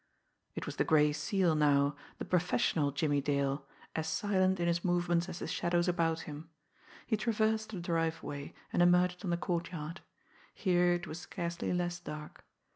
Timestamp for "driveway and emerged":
7.79-9.23